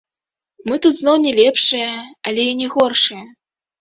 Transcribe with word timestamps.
Мы 0.69 0.75
тут 0.85 0.93
зноў 0.99 1.15
не 1.27 1.33
лепшыя, 1.41 1.91
але 2.33 2.41
і 2.53 2.57
не 2.63 2.67
горшыя. 2.77 3.23